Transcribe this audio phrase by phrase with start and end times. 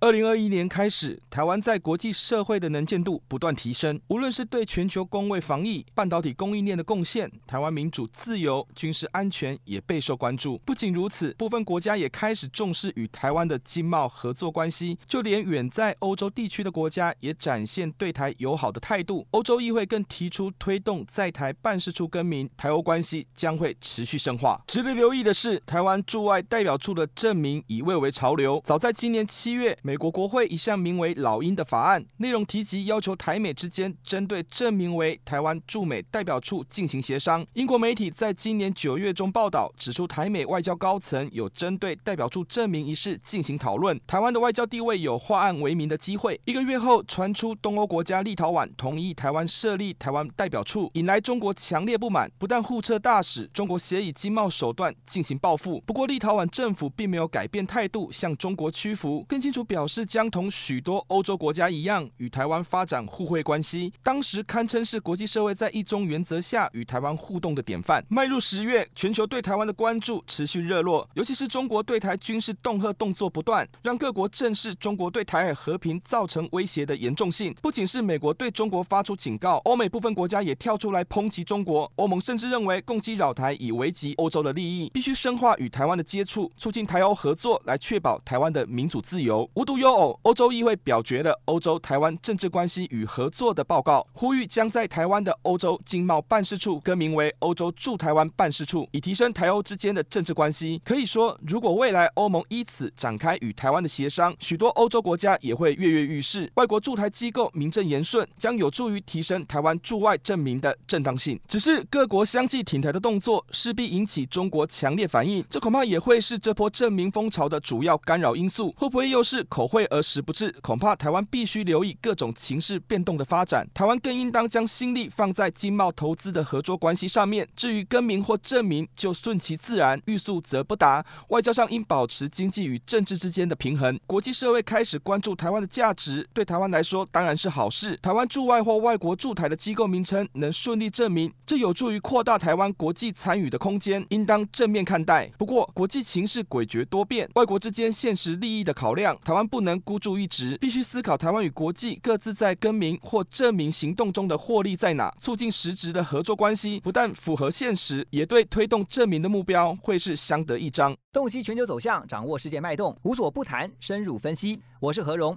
[0.00, 4.00] 二零二一年开始，台湾在国际社会的能见度不断提升。
[4.06, 10.56] 无论是对全球公卫防疫、半导体供应链的贡献，台湾民主自由、军事安全也备受关注。
[10.58, 14.96] 不仅如此，部分国家也开始重视与台湾的经贸合作关系。
[15.08, 19.26] 就连远在欧洲地区的国家也展现对台友好的态度。
[19.32, 24.62] 欧洲议会更提出推动在台办事处更名，台欧关系将会持续深化。
[24.68, 28.62] 值得留意的是，台湾驻外代表处的正名已蔚为潮流。
[28.64, 37.42] 早在今年七月，美国国会一项名为“老鹰”的法案，内容提及要求台美之间针对证明为台湾驻美代表处进行协商。
[37.54, 46.38] 英国媒体在今年九月中报道，指出台美外交高层有针对代表处证明一事进行讨论，台湾的外交地位有化案为民的机会。
[46.44, 55.82] 一个月后，传出东欧国家立陶宛同意台湾设立台湾代表处，引来中国强烈不满，不但互撤大使，中国协以经贸手段进行报复。
[55.86, 60.28] 不过，立陶宛政府并没有改变态度，向中国屈服，更清楚表表示将。
[60.28, 63.90] 同许多欧洲国家一样，与台湾发展互惠关系。
[64.02, 68.04] 当时堪称是国际社会在一中原则下与台湾互动的典范。
[68.10, 77.54] 迈入十月，全球对台湾的关注持续热络，尤其是中国对台军事恫吓动作不断，让各国正视中国对台海和平造成威胁的严重性。
[77.62, 81.90] 不仅是美国对中国发出警告，欧美部分国家也跳出来抨击中国。
[81.96, 89.48] 欧盟甚至认为攻击扰台已危及欧洲的利益，必须深化与台湾的接触，促进台欧合作，来确保台湾的民主自由。
[89.54, 90.18] 无独有偶。
[90.22, 100.80] 欧洲议会表决了欧洲台湾政治关系与合作的报告，呼吁将在台湾的欧洲经贸办事处更名为欧洲驻台湾办事处，以提升台欧之间的政治关系。
[100.82, 111.38] 可以说，如果未来欧盟依此展开与台湾的协商，许多欧洲国家也会跃跃欲试，外国驻台机构名正言顺，将有助于提升台湾驻外证明的正当性。
[111.46, 118.74] 只是各国相继挺台的动作，势必引起中国强烈反应，这恐怕也会是这波证明风潮的主要干扰因素。
[118.78, 123.68] 会不会又是口惠而实不至，恐怕台湾必须留意各种情势变动的发展。
[123.74, 127.44] 台湾更应当将心力放在经贸投资的合作关系上面。
[127.56, 131.04] 至于更名或证明，就顺其自然，欲速则不达。
[131.30, 133.98] 外交上应保持经济与政治之间的平衡。
[134.06, 137.96] 国际社会开始关注台湾的价值，对台湾来说当然是好事。
[138.00, 145.28] 台湾驻外或外国驻台的机构名称能顺利证明，这有助于扩大台湾国际参与的空间，应当正面看待。
[145.36, 160.94] 不过，国际情势诡谲多变，外国之间现实利益的考量，台湾不能孤注一掷，必须思考台湾与国际各自在更名或证明行动中的获利在哪，促进实质的合作关系，不但符合现实，也对推动证明的目标会是相得益彰。
[161.12, 164.60] 洞悉全球走向，掌握世界脉动，无所不谈，深入分析。
[164.80, 165.36] 我是何荣，